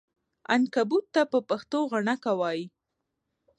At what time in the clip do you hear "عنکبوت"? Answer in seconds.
0.53-1.05